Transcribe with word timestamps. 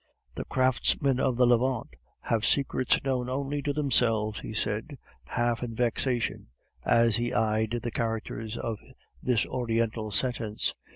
"The 0.33 0.45
craftsmen 0.45 1.19
of 1.19 1.37
the 1.37 1.45
Levant 1.45 1.89
have 2.21 2.43
secrets 2.43 3.03
known 3.03 3.29
only 3.29 3.61
to 3.61 3.71
themselves," 3.71 4.39
he 4.39 4.51
said, 4.51 4.97
half 5.25 5.61
in 5.61 5.75
vexation, 5.75 6.47
as 6.83 7.17
he 7.17 7.31
eyed 7.35 7.81
the 7.83 7.91
characters 7.91 8.57
of 8.57 8.79
this 9.21 9.45
Oriental 9.45 10.09
sentence. 10.09 10.73